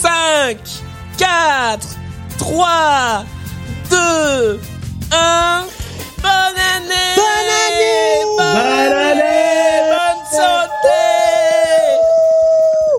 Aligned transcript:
5, 0.00 0.56
4, 1.18 1.86
3, 2.38 3.24
2, 3.90 4.60
1. 5.12 5.64
Bonne 6.22 6.30
année! 6.30 7.14
Bonne 7.16 7.50
année! 7.68 8.24
Bonne 8.36 8.56
année! 8.96 9.82
Bonne 9.90 10.24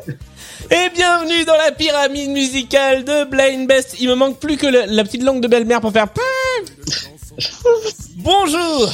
santé! 0.05 0.15
Et 0.75 0.89
bienvenue 0.93 1.43
dans 1.45 1.57
la 1.57 1.71
pyramide 1.71 2.29
musicale 2.29 3.03
de 3.03 3.23
Blind 3.25 3.67
Best. 3.67 3.95
Il 3.99 4.09
me 4.09 4.15
manque 4.15 4.39
plus 4.39 4.57
que 4.57 4.67
le- 4.67 4.83
la 4.87 5.03
petite 5.03 5.23
langue 5.23 5.41
de 5.41 5.47
belle-mère 5.47 5.81
pour 5.81 5.91
faire... 5.91 6.07
Bonjour 8.17 8.91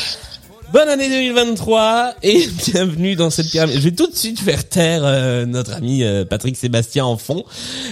Bonne 0.71 0.88
année 0.88 1.09
2023 1.09 2.15
et 2.21 2.47
bienvenue 2.67 3.15
dans 3.15 3.31
cette 3.31 3.49
pyramide. 3.49 3.75
Je 3.75 3.81
vais 3.81 3.91
tout 3.91 4.05
de 4.05 4.15
suite 4.15 4.39
faire 4.39 4.70
taire 4.70 5.02
euh, 5.03 5.47
notre 5.47 5.73
ami 5.73 6.03
euh, 6.03 6.25
Patrick 6.25 6.55
Sébastien 6.55 7.05
en 7.05 7.17
fond 7.17 7.43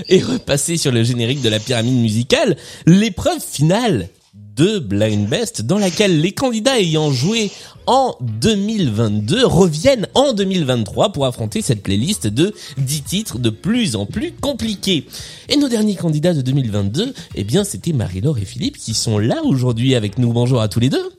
et 0.09 0.21
repasser 0.21 0.77
sur 0.77 0.91
le 0.91 1.03
générique 1.03 1.41
de 1.41 1.49
la 1.49 1.59
pyramide 1.59 1.99
musicale, 1.99 2.55
l'épreuve 2.85 3.39
finale 3.39 4.09
de 4.55 4.77
Blind 4.77 5.27
Best 5.27 5.63
dans 5.63 5.79
laquelle 5.79 6.21
les 6.21 6.33
candidats 6.33 6.79
ayant 6.79 7.11
joué 7.11 7.49
en 7.87 8.15
2022 8.21 9.45
reviennent 9.45 10.07
en 10.13 10.33
2023 10.33 11.13
pour 11.13 11.25
affronter 11.25 11.63
cette 11.63 11.81
playlist 11.81 12.27
de 12.27 12.53
10 12.77 13.01
titres 13.01 13.39
de 13.39 13.49
plus 13.49 13.95
en 13.95 14.05
plus 14.05 14.33
compliqués. 14.33 15.07
Et 15.49 15.57
nos 15.57 15.69
derniers 15.69 15.95
candidats 15.95 16.33
de 16.33 16.41
2022, 16.41 17.13
eh 17.35 17.43
bien 17.43 17.63
c'était 17.63 17.93
Marie-Laure 17.93 18.37
et 18.37 18.45
Philippe 18.45 18.77
qui 18.77 18.93
sont 18.93 19.17
là 19.17 19.41
aujourd'hui 19.43 19.95
avec 19.95 20.19
nous. 20.19 20.31
Bonjour 20.31 20.61
à 20.61 20.67
tous 20.67 20.79
les 20.79 20.89
deux. 20.89 21.11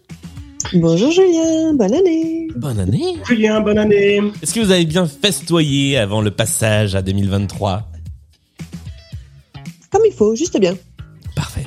Bonjour 0.74 1.10
Julien, 1.10 1.72
bonne 1.72 1.94
année. 1.94 2.48
Bonne 2.54 2.78
année. 2.78 3.16
Julien, 3.26 3.60
bonne 3.60 3.78
année. 3.78 4.20
Est-ce 4.42 4.52
que 4.52 4.60
vous 4.60 4.70
avez 4.70 4.84
bien 4.84 5.06
festoyé 5.06 5.96
avant 5.96 6.20
le 6.20 6.30
passage 6.30 6.94
à 6.94 7.00
2023 7.00 7.88
Comme 9.90 10.02
il 10.06 10.12
faut, 10.12 10.36
juste 10.36 10.60
bien. 10.60 10.76
Parfait. 11.34 11.64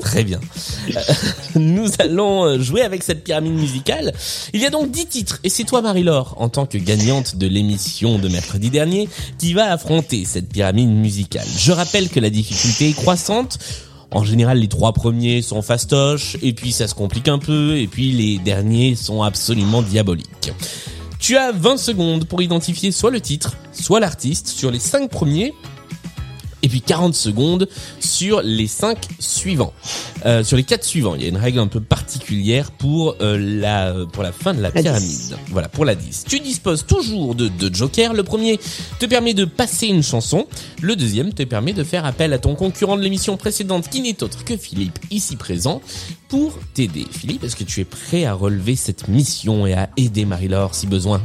Très 0.00 0.24
bien. 0.24 0.40
Euh, 0.88 1.00
Nous 1.54 1.88
allons 2.00 2.44
euh, 2.44 2.58
jouer 2.58 2.82
avec 2.82 3.04
cette 3.04 3.22
pyramide 3.22 3.54
musicale. 3.54 4.12
Il 4.52 4.60
y 4.60 4.66
a 4.66 4.70
donc 4.70 4.90
10 4.90 5.06
titres 5.06 5.38
et 5.44 5.48
c'est 5.48 5.64
toi 5.64 5.80
Marie-Laure, 5.80 6.34
en 6.38 6.48
tant 6.48 6.66
que 6.66 6.78
gagnante 6.78 7.36
de 7.36 7.46
l'émission 7.46 8.18
de 8.18 8.28
mercredi 8.28 8.70
dernier, 8.70 9.08
qui 9.38 9.52
va 9.52 9.70
affronter 9.70 10.24
cette 10.24 10.48
pyramide 10.48 10.90
musicale. 10.90 11.46
Je 11.58 11.70
rappelle 11.70 12.08
que 12.08 12.18
la 12.18 12.30
difficulté 12.30 12.88
est 12.88 12.96
croissante. 12.96 13.58
En 14.16 14.24
général, 14.24 14.60
les 14.60 14.68
trois 14.68 14.94
premiers 14.94 15.42
sont 15.42 15.60
fastoches, 15.60 16.38
et 16.40 16.54
puis 16.54 16.72
ça 16.72 16.88
se 16.88 16.94
complique 16.94 17.28
un 17.28 17.38
peu, 17.38 17.76
et 17.76 17.86
puis 17.86 18.12
les 18.12 18.38
derniers 18.38 18.94
sont 18.94 19.22
absolument 19.22 19.82
diaboliques. 19.82 20.52
Tu 21.18 21.36
as 21.36 21.52
20 21.52 21.76
secondes 21.76 22.24
pour 22.24 22.40
identifier 22.40 22.92
soit 22.92 23.10
le 23.10 23.20
titre, 23.20 23.58
soit 23.72 24.00
l'artiste 24.00 24.48
sur 24.48 24.70
les 24.70 24.78
5 24.78 25.10
premiers, 25.10 25.52
et 26.76 26.80
puis 26.80 26.82
40 26.82 27.14
secondes 27.14 27.68
sur 28.00 28.42
les 28.42 28.66
5 28.66 28.98
suivants. 29.18 29.72
Euh, 30.24 30.42
sur 30.42 30.56
les 30.56 30.64
4 30.64 30.84
suivants, 30.84 31.14
il 31.14 31.22
y 31.22 31.24
a 31.24 31.28
une 31.28 31.36
règle 31.36 31.58
un 31.58 31.68
peu 31.68 31.80
particulière 31.80 32.70
pour 32.72 33.16
euh, 33.20 33.38
la 33.38 33.94
pour 34.12 34.22
la 34.22 34.32
fin 34.32 34.52
de 34.52 34.60
la, 34.60 34.70
La 34.70 34.82
pyramide. 34.82 35.08
10. 35.08 35.34
Voilà, 35.50 35.68
pour 35.68 35.84
la 35.84 35.94
10. 35.94 36.24
Tu 36.28 36.40
disposes 36.40 36.84
toujours 36.84 37.34
de 37.34 37.48
deux 37.48 37.72
jokers. 37.72 38.14
Le 38.14 38.24
premier 38.24 38.58
te 38.98 39.06
permet 39.06 39.34
de 39.34 39.44
passer 39.44 39.86
une 39.86 40.02
chanson. 40.02 40.46
Le 40.82 40.96
deuxième 40.96 41.32
te 41.32 41.42
permet 41.44 41.72
de 41.72 41.84
faire 41.84 42.04
appel 42.04 42.32
à 42.32 42.38
ton 42.38 42.54
concurrent 42.54 42.96
de 42.96 43.02
l'émission 43.02 43.36
précédente 43.36 43.88
qui 43.88 44.00
n'est 44.00 44.22
autre 44.22 44.44
que 44.44 44.56
Philippe, 44.56 44.98
ici 45.10 45.36
présent, 45.36 45.80
pour 46.28 46.58
t'aider. 46.74 47.06
Philippe, 47.10 47.44
est-ce 47.44 47.56
que 47.56 47.64
tu 47.64 47.80
es 47.80 47.84
prêt 47.84 48.24
à 48.24 48.34
relever 48.34 48.76
cette 48.76 49.08
mission 49.08 49.66
et 49.66 49.74
à 49.74 49.88
aider 49.96 50.24
Marie-Laure 50.24 50.74
si 50.74 50.86
besoin? 50.86 51.22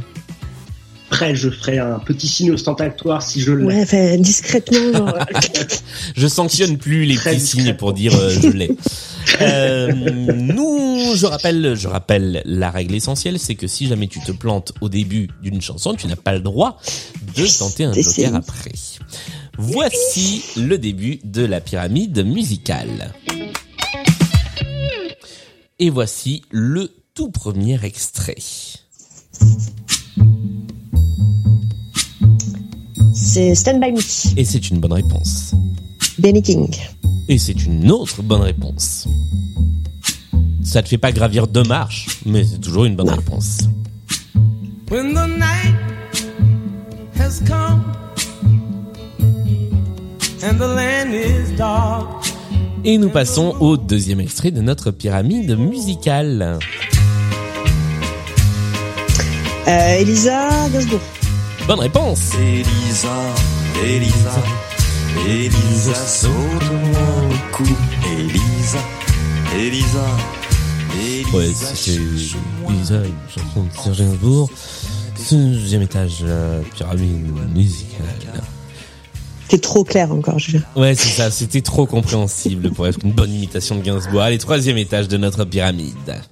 Après, 1.12 1.34
je 1.34 1.50
ferai 1.50 1.78
un 1.78 1.98
petit 1.98 2.26
signe 2.26 2.52
ostentatoire 2.52 3.20
si 3.20 3.42
je 3.42 3.52
l'ai. 3.52 3.64
Ouais, 3.66 3.84
fait 3.84 4.16
discrètement. 4.16 4.92
genre, 4.94 5.18
Je 6.16 6.26
sanctionne 6.26 6.78
plus 6.78 7.04
les 7.04 7.16
Très 7.16 7.34
petits 7.34 7.48
signes 7.48 7.74
pour 7.74 7.92
dire 7.92 8.14
euh, 8.14 8.30
je 8.30 8.48
l'ai. 8.48 8.70
Euh, 9.40 9.92
nous, 10.34 11.14
je 11.14 11.26
rappelle, 11.26 11.76
je 11.76 11.86
rappelle 11.86 12.42
la 12.44 12.70
règle 12.72 12.96
essentielle, 12.96 13.38
c'est 13.38 13.54
que 13.54 13.68
si 13.68 13.86
jamais 13.86 14.08
tu 14.08 14.18
te 14.18 14.32
plantes 14.32 14.72
au 14.80 14.88
début 14.88 15.28
d'une 15.40 15.62
chanson, 15.62 15.94
tu 15.94 16.08
n'as 16.08 16.16
pas 16.16 16.32
le 16.32 16.40
droit 16.40 16.78
de 17.36 17.46
tenter 17.58 17.84
un 17.84 17.92
joker 17.94 18.34
après. 18.34 18.72
Voici 19.56 20.42
le 20.56 20.76
début 20.76 21.20
de 21.22 21.44
la 21.44 21.60
pyramide 21.60 22.26
musicale. 22.26 23.12
Et 25.78 25.88
voici 25.88 26.42
le 26.50 26.90
tout 27.14 27.30
premier 27.30 27.82
extrait. 27.84 28.36
C'est 33.34 33.54
Stand 33.54 33.80
By 33.80 33.92
Me, 33.92 34.00
Et 34.36 34.44
c'est 34.44 34.68
une 34.68 34.78
bonne 34.78 34.92
réponse. 34.92 35.52
Benny 36.18 36.42
King. 36.42 36.68
Et 37.28 37.38
c'est 37.38 37.64
une 37.64 37.90
autre 37.90 38.20
bonne 38.22 38.42
réponse. 38.42 39.08
Ça 40.62 40.82
te 40.82 40.88
fait 40.90 40.98
pas 40.98 41.12
gravir 41.12 41.46
deux 41.46 41.62
marches, 41.62 42.20
mais 42.26 42.44
c'est 42.44 42.60
toujours 42.60 42.84
une 42.84 42.94
bonne 42.94 43.06
Non. 43.06 43.14
réponse. 43.16 43.60
When 44.90 45.14
the 45.14 45.26
night 45.38 45.74
has 47.18 47.40
come 47.46 47.82
and 50.42 50.58
the 50.58 50.68
land 50.68 51.14
is 51.14 51.56
dark, 51.56 52.06
Et 52.84 52.98
nous 52.98 53.08
passons 53.08 53.54
au 53.60 53.78
deuxième 53.78 54.20
extrait 54.20 54.50
de 54.50 54.60
notre 54.60 54.90
pyramide 54.90 55.56
musicale. 55.56 56.58
Euh, 59.68 59.94
Elisa 60.00 60.68
Gainsbourg. 60.70 61.00
Bonne 61.66 61.80
réponse. 61.80 62.32
Elisa, 62.34 63.08
Elisa, 63.84 64.42
Elisa, 65.26 65.94
saute-moi 65.94 67.00
au 67.30 67.56
cou. 67.56 67.64
Elisa, 68.18 68.78
Elisa, 69.56 70.06
Elisa. 71.00 71.36
Ouais, 71.36 71.48
c'était 71.54 71.98
Lisa, 72.68 72.96
une 72.96 73.14
chanson 73.28 73.62
de 73.62 73.82
Serge 73.82 73.98
Gainsbourg. 73.98 74.50
Deuxième 75.30 75.82
étage 75.82 76.20
de 76.20 76.26
la 76.26 76.58
pyramide 76.74 77.26
musicale. 77.54 78.06
T'es 79.48 79.58
trop 79.58 79.84
clair 79.84 80.10
encore, 80.10 80.38
Julien. 80.38 80.62
Ouais, 80.74 80.94
c'est 80.94 81.10
ça, 81.10 81.30
c'était 81.30 81.60
trop 81.60 81.86
compréhensible 81.86 82.72
pour 82.72 82.88
être 82.88 82.98
une 83.04 83.12
bonne 83.12 83.32
imitation 83.32 83.76
de 83.76 83.82
Gainsbourg. 83.82 84.22
Allez, 84.22 84.38
troisième 84.38 84.78
étage 84.78 85.08
de 85.08 85.16
notre 85.16 85.44
pyramide. 85.44 86.22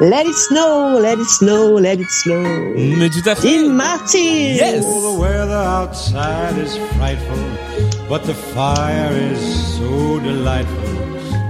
Let 0.00 0.26
it 0.26 0.34
snow, 0.34 0.98
let 0.98 1.18
it 1.18 1.28
snow, 1.28 1.74
let 1.78 2.00
it 2.00 2.10
snow. 2.10 2.42
Mais 2.74 3.10
tout 3.10 3.28
à 3.28 3.34
fait. 3.34 3.48
Dean 3.48 3.68
Martin. 3.68 4.18
Yes. 4.18 4.82
Oh, 4.86 5.12
the 5.12 5.20
weather 5.20 5.52
outside 5.52 6.56
is 6.56 6.78
frightful, 6.96 7.36
but 8.08 8.24
the 8.24 8.32
fire 8.32 9.12
is 9.12 9.40
so 9.76 10.18
delightful. 10.20 10.96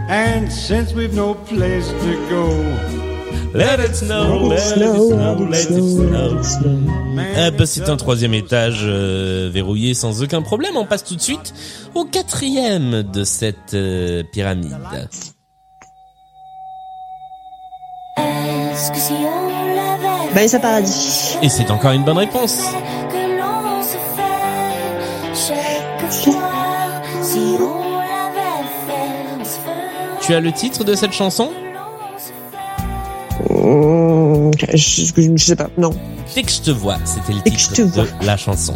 And 0.09 0.51
since 0.51 0.93
we've 0.93 1.15
no 1.15 1.35
place 1.35 1.89
to 1.91 2.29
go, 2.29 2.51
Let 3.53 3.81
it 3.81 3.97
snow, 3.97 4.49
let 4.49 4.59
it 4.59 4.61
snow, 4.61 5.35
let 5.49 5.71
it 5.71 6.45
snow. 6.45 6.79
Eh 7.37 7.51
ben, 7.51 7.67
c'est 7.67 7.89
un 7.89 7.97
troisième 7.97 8.35
étage 8.35 8.83
euh, 8.85 9.51
verrouillé 9.53 9.95
sans 9.95 10.23
aucun 10.23 10.43
problème. 10.43 10.77
On 10.77 10.87
passe 10.87 11.05
tout 11.05 11.17
de 11.17 11.21
suite 11.21 11.53
au 11.95 12.05
quatrième 12.05 13.03
de 13.03 13.25
cette 13.25 13.75
euh, 13.75 14.23
pyramide. 14.33 14.77
Est-ce 18.81 18.93
que 18.93 18.99
si 18.99 19.13
on 19.13 19.75
l'avait 19.75 20.33
Vanessa 20.33 20.59
Paradis. 20.59 21.37
Et 21.43 21.51
c'est 21.51 21.71
encore 21.71 21.93
une 21.93 22.03
bonne 22.03 22.17
réponse. 22.17 22.63
Tu 30.21 30.35
as 30.35 30.41
le 30.41 30.53
titre 30.53 30.85
de 30.85 30.95
cette 30.95 31.13
chanson? 31.13 31.51
Fait 33.39 33.55
Mmh, 33.55 34.51
je, 34.75 34.77
je- 34.77 35.37
je 35.37 35.45
sais 35.45 35.57
pas, 35.57 35.69
non. 35.79 35.91
Dès 36.35 36.43
que 36.43 36.51
je 36.51 36.61
te 36.61 36.71
vois, 36.71 36.97
c'était 37.05 37.33
le 37.33 37.39
je 37.47 37.51
titre 37.69 37.97
de 37.97 38.27
la 38.27 38.37
chanson. 38.37 38.75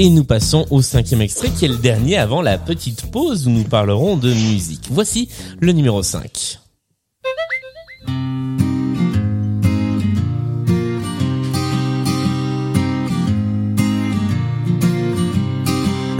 Et 0.00 0.10
nous 0.10 0.22
passons 0.22 0.64
au 0.70 0.80
cinquième 0.80 1.22
extrait 1.22 1.50
qui 1.50 1.64
est 1.64 1.68
le 1.68 1.76
dernier 1.76 2.18
avant 2.18 2.40
la 2.40 2.56
petite 2.56 3.10
pause 3.10 3.48
où 3.48 3.50
nous 3.50 3.64
parlerons 3.64 4.16
de 4.16 4.32
musique. 4.32 4.86
Voici 4.92 5.28
le 5.58 5.72
numéro 5.72 6.04
5. 6.04 6.60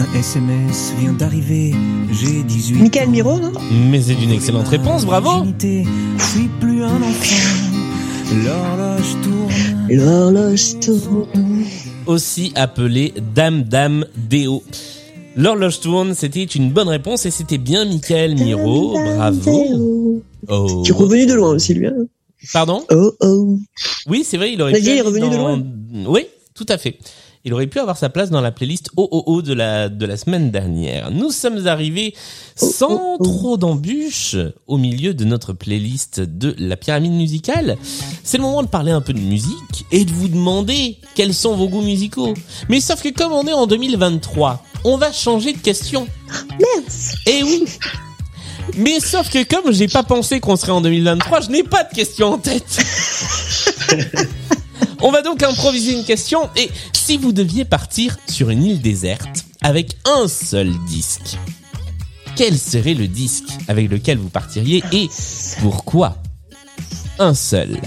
Un 0.00 0.12
SMS 0.18 0.94
vient 0.98 1.12
d'arriver, 1.12 1.72
j'ai 2.10 2.42
18 2.42 2.80
Michael 2.80 3.10
Miro, 3.10 3.38
non 3.38 3.52
Mais 3.90 4.02
c'est 4.02 4.20
une 4.20 4.32
excellente 4.32 4.66
réponse, 4.66 5.06
bravo 5.06 5.44
Je 5.60 5.84
suis 6.18 6.48
plus 6.58 6.82
un 6.82 7.00
enfant, 7.00 7.36
l'horloge 8.44 9.16
tourne. 9.22 9.86
L'horloge 9.88 10.80
tourne. 10.80 11.47
Aussi 12.08 12.52
appelé 12.54 13.12
Dame 13.34 13.62
Dame 13.64 14.06
Déo. 14.16 14.62
L'horloge 15.36 15.80
tourne, 15.80 16.14
c'était 16.14 16.42
une 16.44 16.70
bonne 16.70 16.88
réponse 16.88 17.26
et 17.26 17.30
c'était 17.30 17.58
bien 17.58 17.84
Michael 17.84 18.34
Miro, 18.34 18.94
bravo. 18.94 20.22
Oh. 20.48 20.82
Tu 20.84 20.90
es 20.92 20.94
revenu 20.94 21.26
de 21.26 21.34
loin 21.34 21.50
aussi, 21.50 21.74
lui. 21.74 21.86
hein. 21.86 21.92
Pardon? 22.52 22.82
Oh 22.90 23.12
oh. 23.20 23.58
Oui, 24.06 24.24
c'est 24.24 24.36
vrai, 24.38 24.52
il 24.54 24.62
aurait 24.62 24.72
pu 24.72 24.78
il 24.80 24.88
est 24.88 25.00
revenu 25.02 25.28
de 25.28 25.34
dans- 25.36 26.10
Oui, 26.10 26.22
tout 26.54 26.66
à 26.70 26.78
fait. 26.78 26.98
Il 27.48 27.54
aurait 27.54 27.66
pu 27.66 27.78
avoir 27.78 27.96
sa 27.96 28.10
place 28.10 28.28
dans 28.28 28.42
la 28.42 28.52
playlist 28.52 28.90
OOO 28.98 29.40
de 29.40 29.54
la 29.54 29.88
de 29.88 30.04
la 30.04 30.18
semaine 30.18 30.50
dernière. 30.50 31.10
Nous 31.10 31.30
sommes 31.30 31.66
arrivés 31.66 32.14
sans 32.56 33.16
trop 33.16 33.56
d'embûches 33.56 34.36
au 34.66 34.76
milieu 34.76 35.14
de 35.14 35.24
notre 35.24 35.54
playlist 35.54 36.20
de 36.20 36.54
la 36.58 36.76
pyramide 36.76 37.12
musicale. 37.12 37.78
C'est 38.22 38.36
le 38.36 38.42
moment 38.42 38.62
de 38.62 38.68
parler 38.68 38.92
un 38.92 39.00
peu 39.00 39.14
de 39.14 39.18
musique 39.18 39.86
et 39.90 40.04
de 40.04 40.12
vous 40.12 40.28
demander 40.28 40.98
quels 41.14 41.32
sont 41.32 41.56
vos 41.56 41.70
goûts 41.70 41.80
musicaux. 41.80 42.34
Mais 42.68 42.82
sauf 42.82 43.02
que 43.02 43.08
comme 43.08 43.32
on 43.32 43.46
est 43.46 43.54
en 43.54 43.66
2023, 43.66 44.62
on 44.84 44.98
va 44.98 45.10
changer 45.10 45.54
de 45.54 45.58
question. 45.58 46.06
Eh 47.26 47.42
oui. 47.44 47.64
Mais 48.76 49.00
sauf 49.00 49.30
que 49.30 49.42
comme 49.42 49.72
j'ai 49.72 49.88
pas 49.88 50.02
pensé 50.02 50.40
qu'on 50.40 50.56
serait 50.56 50.72
en 50.72 50.82
2023, 50.82 51.40
je 51.40 51.48
n'ai 51.48 51.62
pas 51.62 51.84
de 51.84 51.94
question 51.94 52.34
en 52.34 52.36
tête. 52.36 52.78
On 55.00 55.10
va 55.10 55.22
donc 55.22 55.42
improviser 55.42 55.92
une 55.92 56.04
question 56.04 56.48
et 56.56 56.70
si 56.92 57.16
vous 57.16 57.32
deviez 57.32 57.64
partir 57.64 58.16
sur 58.28 58.50
une 58.50 58.64
île 58.64 58.80
déserte 58.80 59.44
avec 59.62 59.96
un 60.04 60.26
seul 60.28 60.72
disque, 60.88 61.36
quel 62.36 62.58
serait 62.58 62.94
le 62.94 63.06
disque 63.06 63.48
avec 63.68 63.90
lequel 63.90 64.18
vous 64.18 64.28
partiriez 64.28 64.82
et 64.92 65.08
pourquoi? 65.60 66.16
Un 67.18 67.34
seul. 67.34 67.78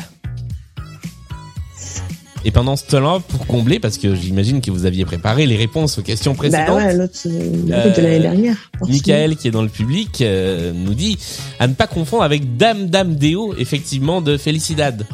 Et 2.44 2.50
pendant 2.50 2.76
ce 2.76 2.86
temps-là, 2.86 3.20
pour 3.28 3.46
combler, 3.46 3.80
parce 3.80 4.00
que 4.00 4.16
j'imagine 4.16 4.62
que 4.62 4.72
vous 4.72 4.86
aviez 4.86 5.06
préparé 5.06 5.46
les 5.46 5.56
réponses 5.58 6.00
aux 6.00 6.02
questions 6.02 6.32
Bah 6.32 6.38
précédentes, 6.38 6.76
ouais, 6.78 6.94
l'autre, 6.98 7.14
Euh, 7.28 7.96
de 7.96 8.02
l'année 8.02 8.20
dernière. 8.20 8.58
forcément. 8.80 8.98
Michael 8.98 9.36
qui 9.38 9.48
est 9.48 9.52
dans 9.52 9.62
le 9.62 9.70
public 9.70 10.22
euh, 10.22 10.74
nous 10.74 10.96
dit 10.96 11.20
à 11.60 11.68
ne 11.68 11.74
pas 11.74 11.86
confondre 11.88 12.24
avec 12.24 12.58
Dame 12.58 12.88
Dame 12.88 13.16
Deo 13.16 13.54
effectivement 13.58 14.22
de 14.22 14.38
Felicidad 14.38 15.06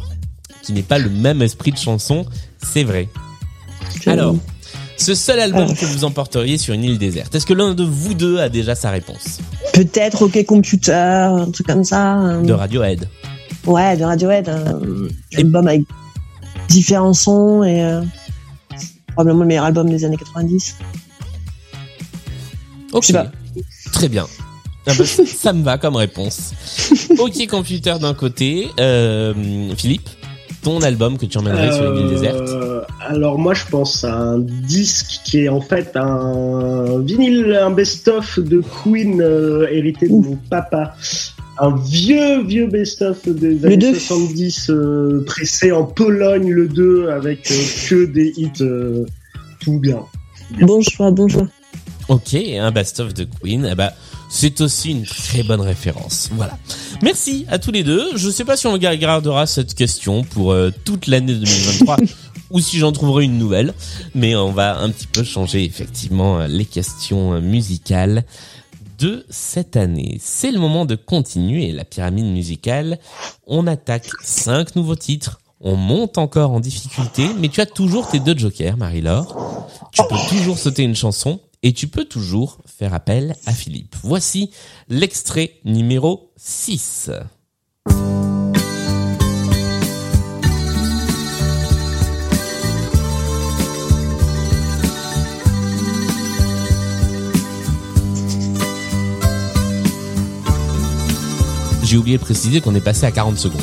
qui 0.68 0.74
n'est 0.74 0.84
pas 0.84 1.00
le 1.00 1.10
même 1.10 1.42
esprit 1.42 1.72
de 1.72 1.78
chanson, 1.78 2.26
c'est 2.62 2.84
vrai. 2.84 3.08
Alors, 4.06 4.36
ce 4.98 5.16
seul 5.16 5.40
album 5.40 5.68
Ah. 5.72 5.74
que 5.74 5.86
vous 5.86 6.04
emporteriez 6.04 6.58
sur 6.58 6.74
une 6.74 6.84
île 6.84 6.98
déserte, 6.98 7.34
est-ce 7.36 7.46
que 7.46 7.54
l'un 7.54 7.74
de 7.74 7.84
vous 7.84 8.14
deux 8.14 8.40
a 8.40 8.50
déjà 8.50 8.76
sa 8.76 8.92
réponse? 8.92 9.40
Peut-être 9.74 10.24
OK 10.24 10.44
Computer, 10.46 10.92
un 10.94 11.50
truc 11.52 11.68
comme 11.68 11.84
ça. 11.86 12.02
un- 12.04 12.42
De 12.44 12.52
Radiohead. 12.54 13.08
Ouais, 13.66 13.96
de 13.96 14.04
Radiohead. 14.04 14.50
Un 14.50 14.80
album 15.38 15.68
avec 15.68 15.82
différents 16.68 17.14
sons 17.14 17.64
et 17.64 17.82
euh, 17.82 18.02
probablement 19.14 19.42
le 19.44 19.48
meilleur 19.48 19.64
album 19.66 19.90
des 19.90 20.04
années 20.04 20.18
90. 20.18 20.76
Ok. 22.92 23.04
Je 23.04 23.08
sais 23.08 23.14
pas. 23.14 23.32
Très 23.94 24.10
bien. 24.10 24.26
Ah 24.90 24.94
bah, 24.98 25.06
ça- 25.06 25.26
ça 25.26 25.54
me 25.54 25.64
va 25.64 25.78
comme 25.78 25.96
réponse. 25.96 26.52
Ok 27.20 27.48
Computer 27.48 27.96
d'un 28.00 28.14
côté, 28.14 28.68
euh, 28.80 29.34
Philippe, 29.76 30.08
ton 30.68 30.82
album 30.82 31.18
que 31.18 31.26
tu 31.26 31.38
emmènerais 31.38 31.72
sur 31.72 31.96
une 31.96 32.02
île 32.02 32.10
déserte? 32.10 32.50
Euh, 32.50 32.82
alors 33.00 33.40
moi 33.40 33.54
je 33.54 33.64
pense 33.72 34.04
à 34.04 34.14
un 34.14 34.40
disque 34.40 35.22
qui 35.24 35.46
est 35.46 35.50
en 35.50 35.62
fait 35.62 35.96
un 35.96 37.00
vinyle, 37.00 37.58
un 37.62 37.72
best-of 37.72 38.40
de 38.40 38.62
Queen 38.84 39.22
euh, 39.22 39.66
hérité 39.72 40.10
de 40.10 40.14
mon 40.14 40.38
papa. 40.50 40.94
Un 41.60 41.74
vieux, 41.78 42.44
vieux 42.44 42.68
best-of 42.68 43.30
des 43.30 43.66
années 43.66 43.78
deux. 43.78 43.96
70 43.96 44.70
euh, 44.70 45.24
pressé 45.26 45.72
en 45.72 45.86
Pologne, 45.86 46.52
le 46.52 46.68
2, 46.68 47.10
avec 47.10 47.50
euh, 47.50 47.56
que 47.90 48.06
des 48.06 48.34
hits 48.36 48.52
euh, 48.62 49.06
tout 49.62 49.80
bien. 49.80 50.02
Bon 50.60 50.82
choix, 50.82 51.12
bon 51.12 51.30
choix. 51.30 51.48
Ok, 52.10 52.36
un 52.36 52.72
best-of 52.72 53.14
de 53.14 53.26
Queen, 53.26 53.68
eh 53.70 53.76
ben, 53.76 53.92
c'est 54.30 54.62
aussi 54.62 54.92
une 54.92 55.06
très 55.06 55.44
bonne 55.44 55.60
référence. 55.60 56.30
Voilà. 56.32 56.58
Merci 57.02 57.46
à 57.50 57.60
tous 57.60 57.72
les 57.72 57.84
deux. 57.84 58.16
Je 58.16 58.30
sais 58.30 58.46
pas 58.46 58.56
si 58.56 58.66
on 58.66 58.78
gardera 58.78 59.46
cette 59.46 59.74
question 59.74 60.24
pour 60.24 60.54
euh, 60.54 60.72
toute 60.86 61.08
l'année 61.08 61.34
2023 61.34 61.98
ou 62.52 62.62
si 62.62 62.78
j'en 62.78 62.94
trouverai 62.94 63.26
une 63.26 63.38
nouvelle, 63.38 63.74
mais 64.16 64.38
on 64.38 64.54
va 64.54 64.78
un 64.78 64.90
petit 64.90 65.08
peu 65.08 65.26
changer 65.26 65.66
effectivement 65.66 66.40
euh, 66.40 66.48
les 66.48 66.64
questions 66.64 67.34
euh, 67.34 67.42
musicales 67.42 68.24
de 69.00 69.26
cette 69.30 69.76
année. 69.76 70.18
C'est 70.22 70.52
le 70.52 70.60
moment 70.60 70.86
de 70.86 70.96
continuer 70.96 71.74
la 71.74 71.84
pyramide 71.84 72.26
musicale. 72.26 73.00
On 73.48 73.68
attaque 73.68 74.10
cinq 74.24 74.78
nouveaux 74.78 74.96
titres. 74.96 75.42
On 75.60 75.76
monte 75.76 76.18
encore 76.18 76.52
en 76.52 76.62
difficulté, 76.62 77.28
mais 77.38 77.50
tu 77.50 77.60
as 77.60 77.66
toujours 77.66 78.08
tes 78.08 78.20
deux 78.20 78.38
jokers, 78.38 78.78
Marie-Laure. 78.78 79.68
Tu 79.92 80.02
peux 80.08 80.16
toujours 80.30 80.58
sauter 80.58 80.84
une 80.84 80.96
chanson 80.96 81.42
et 81.64 81.74
tu 81.74 81.88
peux 81.88 82.06
toujours 82.06 82.60
faire 82.66 82.94
appel 82.94 83.36
à 83.46 83.54
Philippe. 83.54 83.96
Voici 84.04 84.52
l'extrait 84.90 85.54
numéro 85.66 86.32
6. 86.38 87.12
J'ai 101.84 101.96
oublié 101.96 102.18
de 102.18 102.22
préciser 102.22 102.60
qu'on 102.60 102.76
est 102.76 102.82
passé 102.82 103.06
à 103.06 103.12
40 103.12 103.38
secondes. 103.38 103.62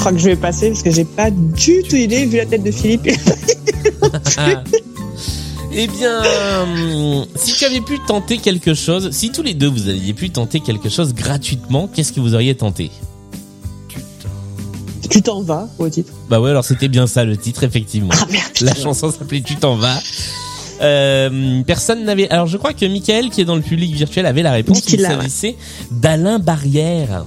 Crois 0.00 0.12
que 0.12 0.18
je 0.18 0.24
vais 0.30 0.36
passer 0.36 0.70
parce 0.70 0.82
que 0.82 0.90
j'ai 0.90 1.04
pas 1.04 1.30
du 1.30 1.82
tout 1.88 1.96
idée 1.96 2.24
vu 2.26 2.38
la 2.38 2.46
tête 2.46 2.62
de 2.62 2.70
Philippe. 2.70 3.08
Eh 5.72 5.86
bien, 5.86 6.20
hum, 6.62 7.26
si 7.36 7.54
tu 7.54 7.64
avais 7.64 7.80
pu 7.80 8.00
tenter 8.04 8.38
quelque 8.38 8.74
chose, 8.74 9.12
si 9.12 9.30
tous 9.30 9.42
les 9.42 9.54
deux 9.54 9.68
vous 9.68 9.88
aviez 9.88 10.14
pu 10.14 10.30
tenter 10.30 10.58
quelque 10.58 10.88
chose 10.88 11.14
gratuitement, 11.14 11.86
qu'est-ce 11.86 12.12
que 12.12 12.18
vous 12.18 12.34
auriez 12.34 12.56
tenté? 12.56 12.90
Tu 15.08 15.22
t'en 15.22 15.42
vas 15.42 15.68
au 15.78 15.88
titre. 15.88 16.12
Bah 16.28 16.40
ouais, 16.40 16.50
alors 16.50 16.64
c'était 16.64 16.88
bien 16.88 17.06
ça 17.06 17.24
le 17.24 17.36
titre, 17.36 17.62
effectivement. 17.62 18.10
Ah 18.20 18.26
merde. 18.30 18.50
La 18.62 18.74
chanson 18.74 19.12
s'appelait 19.12 19.42
Tu 19.42 19.54
t'en 19.54 19.76
vas. 19.76 20.00
Euh, 20.80 21.62
personne 21.64 22.04
n'avait. 22.04 22.28
Alors 22.30 22.48
je 22.48 22.56
crois 22.56 22.72
que 22.72 22.86
Michael, 22.86 23.30
qui 23.30 23.40
est 23.40 23.44
dans 23.44 23.56
le 23.56 23.62
public 23.62 23.94
virtuel, 23.94 24.26
avait 24.26 24.42
la 24.42 24.52
réponse. 24.52 24.82
Il 24.92 25.00
s'agissait 25.00 25.56
d'Alain 25.92 26.40
Barrière. 26.40 27.24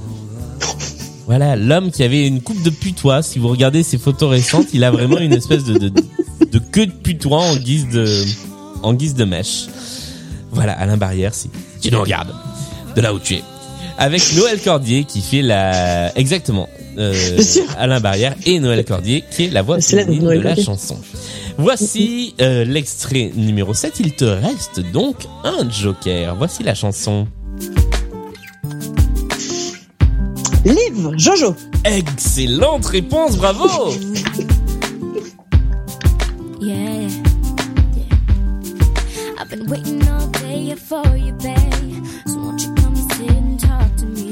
Voilà, 1.26 1.56
l'homme 1.56 1.92
qui 1.92 2.04
avait 2.04 2.28
une 2.28 2.42
coupe 2.42 2.62
de 2.64 2.70
putois. 2.70 3.22
Si 3.22 3.40
vous 3.40 3.48
regardez 3.48 3.84
ses 3.84 3.98
photos 3.98 4.30
récentes, 4.30 4.68
il 4.74 4.84
a 4.84 4.92
vraiment 4.92 5.20
une 5.20 5.34
espèce 5.34 5.64
de, 5.64 5.78
de, 5.78 5.90
de 5.90 6.60
queue 6.60 6.86
de 6.86 6.92
putois 6.92 7.42
en 7.42 7.56
guise 7.56 7.88
de, 7.90 8.06
en 8.84 8.94
guise 8.94 9.16
de 9.16 9.24
mèche. 9.24 9.68
Voilà, 10.52 10.74
Alain 10.74 10.98
Barrière, 10.98 11.34
si 11.34 11.50
tu 11.82 11.92
nous 11.92 12.02
regardes 12.02 12.34
de 12.96 13.02
là 13.02 13.14
où 13.14 13.20
tu 13.20 13.36
es. 13.36 13.44
Avec 13.98 14.34
Noël 14.36 14.60
Cordier 14.62 15.04
qui 15.04 15.22
fait 15.22 15.42
la, 15.42 16.16
exactement, 16.18 16.68
euh. 16.98 17.38
Alain 17.78 18.00
Barrière 18.00 18.36
et 18.46 18.60
Noël 18.60 18.84
Cordier 18.86 19.24
qui 19.32 19.46
est 19.46 19.50
la 19.50 19.62
voix 19.62 19.80
féminine 19.80 20.20
de 20.20 20.26
Noël 20.26 20.42
la 20.42 20.56
chanson. 20.56 20.98
Voici 21.58 22.34
euh, 22.42 22.66
l'extrait 22.66 23.32
numéro 23.36 23.74
7. 23.74 24.00
Il 24.00 24.14
te 24.14 24.26
reste 24.26 24.80
donc 24.92 25.16
un 25.44 25.70
joker. 25.70 26.36
Voici 26.36 26.64
la 26.64 26.74
chanson. 26.74 27.28
Livre, 30.66 31.14
Jojo. 31.18 31.56
Excellente 31.84 32.86
réponse, 32.86 33.36
bravo 33.38 33.68
Yeah, 36.62 36.78
yeah. 37.02 37.10
I've 39.38 39.50
been 39.50 39.68
waiting 39.70 40.02
all 40.08 40.28
day 40.28 40.74
for 40.76 41.04
you, 41.18 41.34
babe. 41.34 42.06
So 42.26 42.38
won't 42.38 42.62
you 42.64 42.74
come 42.76 42.96
and 42.96 43.12
sit 43.14 43.30
and 43.30 43.60
talk 43.60 43.94
to 43.98 44.06
me? 44.06 44.32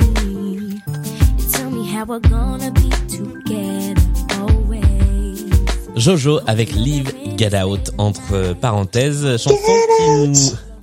And 0.87 1.51
tell 1.51 1.69
me 1.69 1.85
how 1.91 2.05
we're 2.05 2.21
gonna 2.21 2.71
be 2.71 2.89
together 3.09 4.01
always. 4.39 5.51
Jojo 5.97 6.39
avec 6.47 6.73
Live 6.73 7.13
Get 7.37 7.53
Out 7.61 7.91
entre 7.97 8.53
parenthèses, 8.61 9.37
chanson 9.37 9.57
qui 9.97 10.27
nous... 10.29 10.33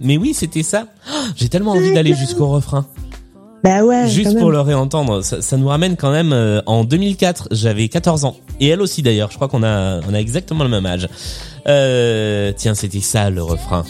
Mais 0.00 0.18
oui, 0.18 0.34
c'était 0.34 0.62
ça. 0.62 0.86
Oh, 1.10 1.14
J'ai 1.36 1.48
tellement 1.48 1.72
envie 1.72 1.92
d'aller 1.92 2.14
jusqu'au 2.14 2.48
refrain. 2.48 2.86
Bah 3.64 3.84
ouais. 3.84 4.08
Juste 4.08 4.38
pour 4.38 4.50
le 4.50 4.60
réentendre, 4.60 5.22
ça, 5.22 5.42
ça 5.42 5.56
nous 5.56 5.68
ramène 5.68 5.96
quand 5.96 6.12
même 6.12 6.32
euh, 6.32 6.60
en 6.66 6.84
2004. 6.84 7.48
J'avais 7.50 7.88
14 7.88 8.24
ans 8.24 8.36
et 8.60 8.68
elle 8.68 8.80
aussi 8.80 9.02
d'ailleurs. 9.02 9.30
Je 9.30 9.36
crois 9.36 9.48
qu'on 9.48 9.62
a 9.62 10.00
on 10.08 10.14
a 10.14 10.18
exactement 10.18 10.64
le 10.64 10.70
même 10.70 10.86
âge. 10.86 11.08
Euh, 11.66 12.52
tiens, 12.56 12.74
c'était 12.74 13.00
ça 13.00 13.30
le 13.30 13.42
refrain. 13.42 13.84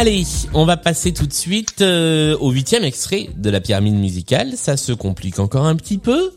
Allez, 0.00 0.22
on 0.54 0.64
va 0.64 0.76
passer 0.76 1.12
tout 1.12 1.26
de 1.26 1.32
suite 1.32 1.82
euh, 1.82 2.36
au 2.38 2.52
huitième 2.52 2.84
extrait 2.84 3.30
de 3.36 3.50
la 3.50 3.60
pyramide 3.60 3.96
musicale. 3.96 4.52
Ça 4.54 4.76
se 4.76 4.92
complique 4.92 5.40
encore 5.40 5.66
un 5.66 5.74
petit 5.74 5.98
peu. 5.98 6.30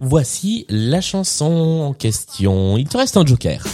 Voici 0.00 0.66
la 0.68 1.00
chanson 1.00 1.80
en 1.88 1.94
question. 1.94 2.76
Il 2.76 2.86
te 2.86 2.98
reste 2.98 3.16
un 3.16 3.24
joker. 3.24 3.64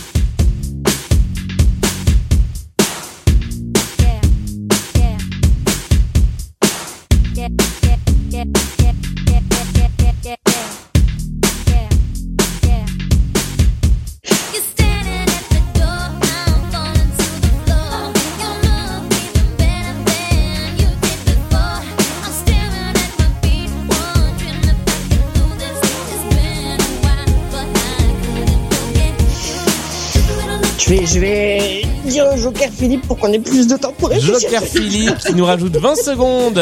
Vais, 30.97 31.07
je 31.07 31.19
vais 31.21 31.83
dire 32.05 32.27
au 32.33 32.37
Joker 32.37 32.69
Philippe 32.71 33.07
pour 33.07 33.19
qu'on 33.19 33.33
ait 33.33 33.39
plus 33.39 33.67
de 33.67 33.77
temps 33.77 33.93
pour 33.99 34.09
réfléchir. 34.11 34.39
Joker 34.51 34.63
Philippe 34.63 35.19
qui 35.19 35.35
nous 35.35 35.45
rajoute 35.45 35.77
20 35.77 35.95
secondes. 35.97 36.61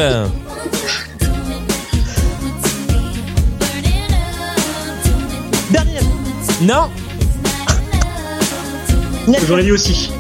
Dernier. 5.70 6.00
Non, 6.62 6.88
J'aurais 9.46 9.62
dit 9.62 9.72
aussi. 9.72 10.10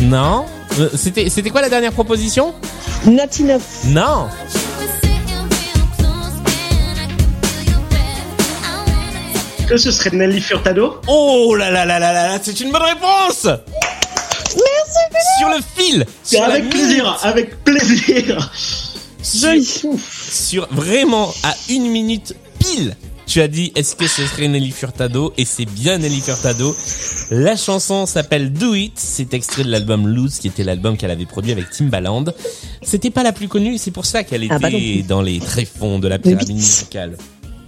non. 0.00 0.44
Euh, 0.78 0.88
C'était 0.94 1.28
c'était 1.30 1.50
quoi 1.50 1.60
la 1.60 1.68
dernière 1.68 1.92
proposition? 1.92 2.54
Not 3.06 3.22
enough. 3.40 3.84
Non. 9.66 9.72
Que 9.72 9.76
ce 9.78 9.90
serait 9.90 10.10
Nelly 10.10 10.40
Furtado 10.40 11.00
Oh 11.08 11.54
là 11.56 11.70
là 11.70 11.84
là 11.84 11.98
là 11.98 12.12
là 12.12 12.28
là, 12.28 12.38
c'est 12.40 12.60
une 12.60 12.70
bonne 12.70 12.82
réponse 12.82 13.46
Merci 13.46 15.38
Sur 15.38 15.48
le 15.48 15.56
fil 15.76 16.06
sur 16.24 16.42
Avec 16.44 16.62
minute, 16.64 16.72
plaisir, 16.76 17.18
avec 17.22 17.64
plaisir. 17.64 18.52
Joli. 19.34 19.64
Sur 20.30 20.68
vraiment 20.70 21.34
à 21.42 21.54
une 21.68 21.90
minute 21.90 22.34
pile 22.60 22.96
tu 23.26 23.40
as 23.40 23.48
dit 23.48 23.72
est-ce 23.74 23.96
que 23.96 24.06
ce 24.06 24.24
serait 24.24 24.46
Nelly 24.46 24.70
Furtado? 24.70 25.32
Et 25.36 25.44
c'est 25.44 25.64
bien 25.64 25.98
Nelly 25.98 26.20
Furtado. 26.20 26.76
La 27.32 27.56
chanson 27.56 28.06
s'appelle 28.06 28.52
Do 28.52 28.74
It, 28.76 28.92
c'est 28.94 29.34
extrait 29.34 29.64
de 29.64 29.70
l'album 29.70 30.06
Loose 30.06 30.38
qui 30.38 30.46
était 30.46 30.62
l'album 30.62 30.96
qu'elle 30.96 31.10
avait 31.10 31.26
produit 31.26 31.50
avec 31.50 31.68
Timbaland. 31.70 32.26
C'était 32.82 33.10
pas 33.10 33.24
la 33.24 33.32
plus 33.32 33.48
connue 33.48 33.74
et 33.74 33.78
c'est 33.78 33.90
pour 33.90 34.06
ça 34.06 34.22
qu'elle 34.22 34.44
était 34.44 34.54
Ah 34.54 34.60
bah 34.60 34.68
plus. 34.68 35.02
dans 35.02 35.22
les 35.22 35.40
tréfonds 35.40 35.98
de 35.98 36.06
la 36.06 36.20
pyramide 36.20 36.54
musicale. 36.54 37.16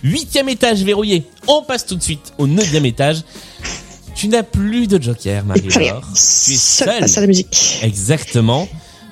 Huitième 0.03 0.49
étage 0.49 0.83
verrouillé. 0.83 1.25
On 1.47 1.63
passe 1.63 1.87
tout 1.87 1.97
de 1.97 2.03
suite 2.03 2.33
au 2.39 2.47
neuvième 2.47 2.87
étage. 2.87 3.23
Tu 4.15 4.29
n'as 4.29 4.43
plus 4.43 4.87
de 4.87 5.01
joker. 5.01 5.45
Marie-Laure. 5.45 6.03
Tu 6.13 6.53
es 6.53 6.57
Seul 6.57 7.09
seule. 7.09 7.19
à 7.19 7.21
la 7.21 7.27
musique. 7.27 7.81
Exactement. 7.83 8.69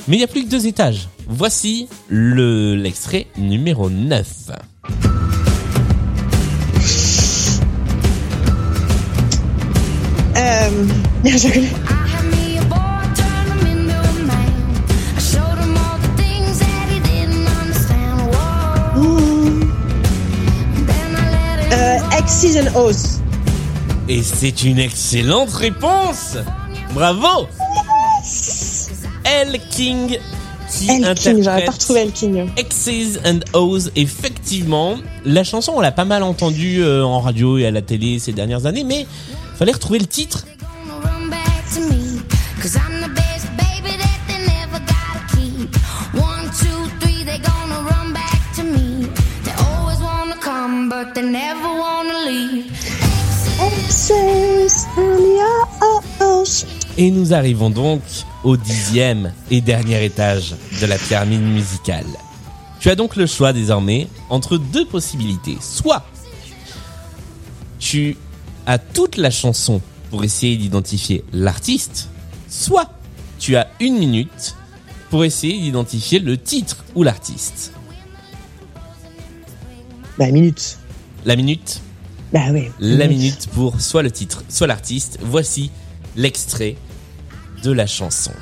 Mais 0.08 0.16
il 0.16 0.18
n'y 0.18 0.24
a 0.24 0.28
plus 0.28 0.44
que 0.44 0.50
deux 0.50 0.66
étages. 0.66 1.08
Voici 1.28 1.88
le 2.08 2.76
l'extrait 2.76 3.26
numéro 3.36 3.90
9. 3.90 4.26
Euh, 10.36 10.70
O's. 22.74 23.20
Et 24.08 24.20
c'est 24.20 24.64
une 24.64 24.80
excellente 24.80 25.50
réponse 25.50 26.36
Bravo 26.92 27.46
El 29.22 29.60
King 29.70 30.18
qui 30.68 30.90
El 30.90 31.14
King, 31.14 31.42
j'aurais 31.44 31.64
pas 31.64 31.70
interprète 31.70 31.70
retrouvé 31.70 32.00
El 32.00 32.10
King. 32.10 32.50
X's 32.56 33.20
and 33.24 33.40
O's. 33.56 33.92
Effectivement, 33.94 34.96
la 35.24 35.44
chanson, 35.44 35.74
on 35.76 35.80
l'a 35.80 35.92
pas 35.92 36.04
mal 36.04 36.24
entendue 36.24 36.82
euh, 36.82 37.04
en 37.04 37.20
radio 37.20 37.58
et 37.58 37.66
à 37.66 37.70
la 37.70 37.82
télé 37.82 38.18
ces 38.18 38.32
dernières 38.32 38.66
années, 38.66 38.82
mais 38.82 39.06
fallait 39.56 39.72
retrouver 39.72 40.00
le 40.00 40.06
titre. 40.06 40.46
Et 56.98 57.10
nous 57.10 57.34
arrivons 57.34 57.68
donc 57.70 58.00
au 58.42 58.56
dixième 58.56 59.32
et 59.50 59.60
dernier 59.60 60.04
étage 60.04 60.54
de 60.80 60.86
la 60.86 60.96
pyramide 60.96 61.42
musicale. 61.42 62.06
Tu 62.80 62.88
as 62.88 62.94
donc 62.94 63.16
le 63.16 63.26
choix 63.26 63.52
désormais 63.52 64.08
entre 64.30 64.56
deux 64.56 64.86
possibilités. 64.86 65.58
Soit 65.60 66.04
tu 67.78 68.16
as 68.66 68.78
toute 68.78 69.16
la 69.16 69.30
chanson 69.30 69.80
pour 70.10 70.24
essayer 70.24 70.56
d'identifier 70.56 71.22
l'artiste, 71.32 72.08
soit 72.48 72.90
tu 73.38 73.56
as 73.56 73.68
une 73.80 73.98
minute 73.98 74.56
pour 75.10 75.24
essayer 75.24 75.58
d'identifier 75.60 76.18
le 76.18 76.38
titre 76.38 76.84
ou 76.94 77.02
l'artiste. 77.02 77.72
Bah, 80.18 80.30
minute. 80.30 80.78
La 81.26 81.36
minute, 81.36 81.82
Bah 82.32 82.46
oui. 82.52 82.70
la 82.78 83.06
minute 83.06 83.48
pour 83.52 83.80
soit 83.80 84.02
le 84.02 84.10
titre, 84.10 84.42
soit 84.48 84.66
l'artiste. 84.66 85.18
Voici 85.22 85.70
l'extrait 86.16 86.76
de 87.62 87.72
la 87.72 87.86
chanson. 87.86 88.32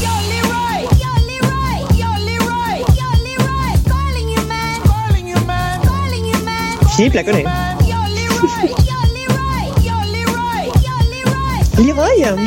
Yo, 0.00 0.12
Leroy! 0.30 0.86
Yo, 0.98 1.10
Leroy! 1.26 1.78
Yo, 1.98 2.08
Leroy! 2.24 2.78
Yo, 2.94 3.08
Leroy! 3.22 3.72
Calling 3.88 4.28
you, 4.30 4.42
man! 4.46 4.80
Calling 4.82 5.28
you, 5.28 5.40
man! 5.46 5.80
Calling 5.82 6.26
you, 6.26 6.44
man! 6.44 6.78
Philippe 6.96 7.14
la 7.14 7.24
connaît. 7.24 7.42
Yo, 7.42 7.98
Leroy! 8.14 8.68
Yo, 8.86 8.98
Leroy! 9.12 9.64
Yo, 9.82 9.96
Leroy! 10.12 10.64
Yo, 10.82 10.94
Leroy! 11.10 12.14
Leroy. 12.16 12.44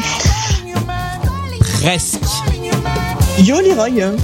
Presque. 1.82 2.20
Yo, 3.44 3.62
Leroy. 3.62 4.16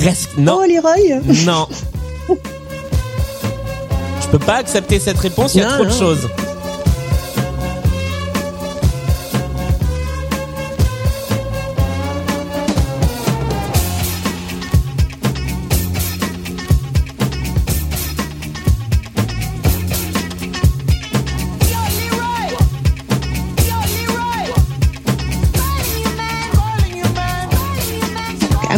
Presque. 0.00 0.36
Non. 0.38 0.58
Oh, 0.62 0.66
Leroy. 0.66 1.20
Non. 1.44 1.68
Pas 4.48 4.54
accepter 4.54 4.98
cette 4.98 5.18
réponse, 5.18 5.54
il 5.54 5.58
y 5.58 5.60
a 5.60 5.68
Non, 5.68 5.74
trop 5.74 5.84
de 5.84 5.90
choses. 5.90 6.26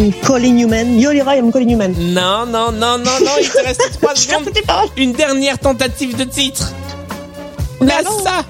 I'm 0.01 0.13
calling 0.25 0.59
you 0.59 0.67
man. 0.67 0.99
Yo, 0.99 1.11
Leroy, 1.13 1.37
I'm 1.39 1.53
calling 1.53 1.69
you 1.71 1.77
man. 1.77 1.93
Non, 2.15 2.47
non, 2.47 2.73
non, 2.73 2.97
non, 2.99 3.21
non, 3.21 3.33
il 3.41 3.49
te 3.51 3.59
reste 3.63 3.99
3 4.01 4.15
Je 4.15 4.21
secondes. 4.21 4.49
Une 4.97 5.13
dernière 5.13 5.59
tentative 5.59 6.17
de 6.17 6.25
titre. 6.25 6.73
Bah 7.81 7.87
Là, 7.87 8.03
non. 8.05 8.19
ça. 8.25 8.45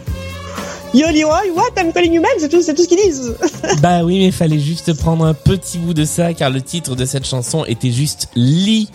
Yo, 0.95 1.09
Leroy, 1.11 1.51
what? 1.55 1.71
I'm 1.77 1.93
calling 1.93 2.13
you 2.13 2.21
man. 2.23 2.31
C'est 2.39 2.49
tout, 2.49 2.63
c'est 2.63 2.75
tout 2.75 2.85
ce 2.85 2.89
qu'ils 2.89 2.99
disent. 3.05 3.35
Bah 3.83 4.05
oui, 4.05 4.21
mais 4.21 4.31
fallait 4.31 4.61
juste 4.61 4.93
prendre 4.95 5.25
un 5.25 5.35
petit 5.35 5.79
bout 5.79 5.95
de 5.95 6.05
ça, 6.05 6.33
car 6.35 6.51
le 6.51 6.61
titre 6.63 6.95
de 6.95 7.05
cette 7.05 7.27
chanson 7.27 7.65
était 7.65 7.91
juste 7.91 8.29
Li, 8.37 8.89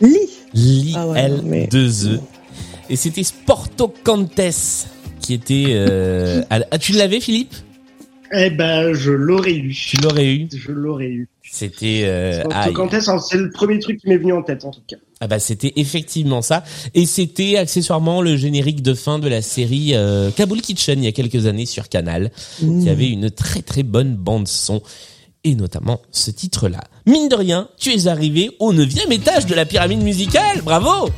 Lee. 0.00 0.28
Li, 0.54 0.94
Ah 0.96 1.06
ouais, 1.06 1.20
L, 1.20 1.40
mais- 1.44 1.66
2 1.68 2.06
E. 2.14 2.20
Et 2.90 2.96
c'était 2.96 3.22
Sporto 3.22 3.94
Cantes 4.04 4.40
qui 5.20 5.34
était... 5.34 5.66
Euh... 5.68 6.42
Ah, 6.50 6.78
tu 6.78 6.92
l'avais, 6.92 7.20
Philippe? 7.20 7.54
Eh 8.34 8.50
ben, 8.50 8.94
je 8.94 9.10
l'aurais 9.10 9.54
eu. 9.54 9.74
Tu 9.74 9.96
l'aurais 9.98 10.34
eu? 10.34 10.48
Je 10.54 10.72
l'aurais 10.72 11.08
eu. 11.08 11.28
C'était... 11.42 12.02
Euh... 12.04 12.42
Hein, 12.50 13.18
c'est 13.18 13.36
le 13.36 13.50
premier 13.50 13.78
truc 13.78 14.00
qui 14.00 14.08
m'est 14.08 14.16
venu 14.16 14.32
en 14.32 14.42
tête, 14.42 14.64
en 14.64 14.70
tout 14.70 14.80
cas. 14.88 14.96
Ah 15.20 15.28
bah 15.28 15.38
c'était 15.38 15.72
effectivement 15.76 16.42
ça 16.42 16.64
et 16.94 17.06
c'était 17.06 17.56
accessoirement 17.56 18.22
le 18.22 18.36
générique 18.36 18.82
de 18.82 18.92
fin 18.92 19.20
de 19.20 19.28
la 19.28 19.40
série 19.40 19.94
euh, 19.94 20.32
Kabul 20.32 20.60
Kitchen 20.60 20.98
il 20.98 21.04
y 21.04 21.06
a 21.06 21.12
quelques 21.12 21.46
années 21.46 21.64
sur 21.64 21.88
Canal 21.88 22.32
qui 22.58 22.90
avait 22.90 23.08
une 23.08 23.30
très 23.30 23.62
très 23.62 23.84
bonne 23.84 24.16
bande 24.16 24.48
son 24.48 24.82
et 25.44 25.54
notamment 25.54 26.00
ce 26.10 26.32
titre 26.32 26.68
là. 26.68 26.80
Mine 27.06 27.28
de 27.28 27.36
rien, 27.36 27.68
tu 27.78 27.90
es 27.90 28.08
arrivé 28.08 28.50
au 28.58 28.72
neuvième 28.72 29.12
étage 29.12 29.46
de 29.46 29.54
la 29.54 29.64
pyramide 29.64 30.02
musicale, 30.02 30.60
bravo 30.64 31.10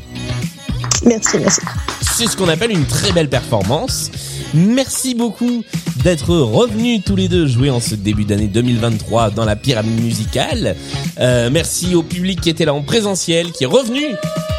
Merci, 1.07 1.39
merci. 1.39 1.61
C'est 2.03 2.27
ce 2.27 2.37
qu'on 2.37 2.49
appelle 2.49 2.71
une 2.71 2.87
très 2.87 3.13
belle 3.13 3.29
performance. 3.29 4.11
Merci 4.55 5.17
beaucoup 5.17 5.65
d'être 6.05 6.37
revenus 6.37 7.03
tous 7.05 7.17
les 7.17 7.27
deux 7.27 7.49
jouer 7.49 7.71
en 7.71 7.81
ce 7.81 7.97
début 7.97 8.25
d'année 8.25 8.47
2023 8.47 9.31
dans 9.31 9.45
la 9.45 9.57
pyramide 9.57 10.01
musicale. 10.01 10.77
Euh, 11.21 11.49
merci 11.51 11.95
au 11.95 12.03
public 12.03 12.41
qui 12.41 12.51
était 12.51 12.65
là 12.65 12.75
en 12.75 12.83
présentiel, 12.83 13.53
qui 13.53 13.65
est 13.65 13.69
revenu. 13.69 14.03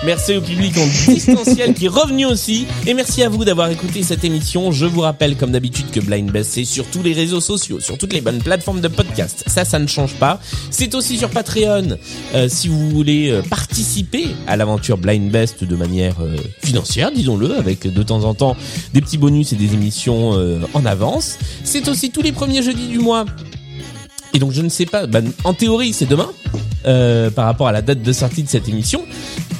Merci 0.05 0.35
au 0.35 0.41
public 0.41 0.77
en 0.77 0.85
distanciel 1.12 1.74
qui 1.74 1.85
est 1.85 1.89
revenu 1.89 2.25
aussi. 2.25 2.67
Et 2.85 2.93
merci 2.93 3.24
à 3.24 3.29
vous 3.29 3.43
d'avoir 3.43 3.69
écouté 3.71 4.03
cette 4.03 4.24
émission. 4.24 4.71
Je 4.71 4.85
vous 4.85 5.01
rappelle 5.01 5.35
comme 5.35 5.51
d'habitude 5.51 5.89
que 5.91 6.00
Blind 6.00 6.31
Best 6.31 6.51
c'est 6.51 6.65
sur 6.65 6.85
tous 6.85 7.01
les 7.01 7.13
réseaux 7.13 7.41
sociaux, 7.41 7.79
sur 7.79 7.97
toutes 7.97 8.13
les 8.13 8.21
bonnes 8.21 8.41
plateformes 8.41 8.81
de 8.81 8.88
podcast. 8.88 9.43
Ça, 9.47 9.65
ça 9.65 9.79
ne 9.79 9.88
change 9.88 10.13
pas. 10.15 10.39
C'est 10.69 10.93
aussi 10.93 11.17
sur 11.17 11.29
Patreon. 11.29 11.97
Euh, 12.35 12.47
si 12.50 12.67
vous 12.67 12.89
voulez 12.91 13.31
euh, 13.31 13.41
participer 13.41 14.27
à 14.47 14.57
l'aventure 14.57 14.97
Blind 14.97 15.31
Best 15.31 15.63
de 15.63 15.75
manière 15.75 16.17
financière, 16.62 17.12
disons-le, 17.12 17.57
avec 17.57 17.91
de 17.91 18.03
temps 18.03 18.25
en 18.25 18.33
temps 18.35 18.55
des 18.93 19.01
petits 19.01 19.17
bonus 19.17 19.53
et 19.53 19.55
des 19.55 19.74
émissions 19.74 20.31
en 20.74 20.85
avance. 20.85 21.38
C'est 21.63 21.88
aussi 21.88 22.12
tous 22.12 22.21
les 22.21 22.31
premiers 22.31 22.62
jeudis 22.62 22.88
du 22.88 23.00
mois. 23.00 23.25
Et 24.35 24.39
donc 24.39 24.51
je 24.51 24.61
ne 24.61 24.67
sais 24.67 24.85
pas, 24.85 25.07
bah, 25.07 25.21
en 25.45 25.53
théorie 25.53 25.93
c'est 25.93 26.07
demain, 26.07 26.29
euh, 26.85 27.29
par 27.29 27.45
rapport 27.45 27.69
à 27.69 27.71
la 27.71 27.81
date 27.81 28.01
de 28.01 28.11
sortie 28.11 28.43
de 28.43 28.49
cette 28.49 28.67
émission, 28.67 29.01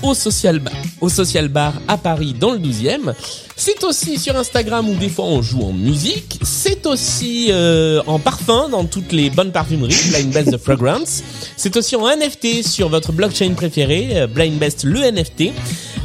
au 0.04 0.14
Social 0.14 0.60
Bar, 0.60 0.74
au 1.00 1.08
Social 1.08 1.48
Bar 1.48 1.76
à 1.88 1.98
Paris 1.98 2.36
dans 2.38 2.52
le 2.52 2.60
12e. 2.60 3.14
C'est 3.56 3.86
aussi 3.86 4.20
sur 4.20 4.36
Instagram 4.36 4.90
où 4.90 4.96
des 4.96 5.08
fois 5.08 5.24
on 5.24 5.42
joue 5.42 5.62
en 5.62 5.72
musique. 5.72 6.40
C'est 6.44 6.86
aussi 6.88 7.48
euh, 7.52 8.02
en 8.06 8.20
parfum 8.20 8.68
dans 8.68 8.84
toutes 8.84 9.14
les 9.14 9.30
bonnes 9.30 9.54
parfumeries, 9.54 9.96
Blind 10.10 10.34
Best 10.34 10.52
The 10.52 10.58
Fragrance. 10.58 11.24
C'est 11.56 11.78
aussi 11.78 11.96
en 11.96 12.06
NFT 12.14 12.68
sur 12.68 12.90
votre 12.90 13.14
blockchain 13.14 13.54
préféré, 13.54 14.10
euh, 14.12 14.28
Blind 14.28 14.60
Best 14.60 14.84
le 14.84 15.10
NFT. 15.10 15.54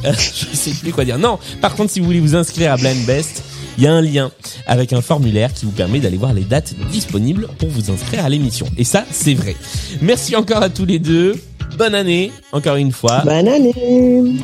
Euh, 0.04 0.12
je 0.12 0.56
sais 0.56 0.70
plus 0.70 0.92
quoi 0.92 1.04
dire. 1.04 1.18
Non, 1.18 1.40
par 1.60 1.74
contre 1.74 1.90
si 1.90 1.98
vous 1.98 2.06
voulez 2.06 2.20
vous 2.20 2.36
inscrire 2.36 2.72
à 2.72 2.76
Blind 2.76 3.04
Best, 3.04 3.42
il 3.80 3.84
y 3.84 3.86
a 3.86 3.94
un 3.94 4.02
lien 4.02 4.30
avec 4.66 4.92
un 4.92 5.00
formulaire 5.00 5.54
qui 5.54 5.64
vous 5.64 5.72
permet 5.72 6.00
d'aller 6.00 6.18
voir 6.18 6.34
les 6.34 6.42
dates 6.42 6.74
disponibles 6.92 7.48
pour 7.58 7.70
vous 7.70 7.90
inscrire 7.90 8.26
à 8.26 8.28
l'émission. 8.28 8.66
Et 8.76 8.84
ça, 8.84 9.06
c'est 9.10 9.32
vrai. 9.32 9.56
Merci 10.02 10.36
encore 10.36 10.62
à 10.62 10.68
tous 10.68 10.84
les 10.84 10.98
deux. 10.98 11.34
Bonne 11.78 11.94
année, 11.94 12.30
encore 12.52 12.76
une 12.76 12.92
fois. 12.92 13.22
Bonne 13.24 13.48
année. 13.48 13.72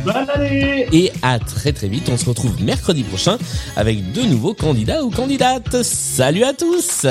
Bonne 0.03 0.31
année 0.35 0.87
Et 0.91 1.13
à 1.21 1.39
très 1.39 1.75
très 1.75 1.89
vite. 1.89 2.09
On 2.11 2.17
se 2.17 2.25
retrouve 2.25 2.63
mercredi 2.63 3.03
prochain 3.03 3.37
avec 3.77 4.11
de 4.13 4.23
nouveaux 4.23 4.55
candidats 4.55 5.05
ou 5.05 5.11
candidates. 5.11 5.83
Salut 5.83 6.45
à 6.45 6.55
tous 6.55 7.05